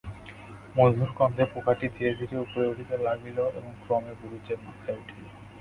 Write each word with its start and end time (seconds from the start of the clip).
মধুর 0.75 1.09
গন্ধে 1.17 1.43
পোকাটি 1.53 1.85
ধীরে 1.89 2.11
ধীরে 2.19 2.35
উপরে 2.39 2.65
উঠিতে 2.67 2.95
লাগিল 3.07 3.37
এবং 3.51 3.71
ক্রমে 3.81 4.13
বুরুজের 4.19 4.59
মাথায় 4.65 4.99
উঠিল। 5.01 5.23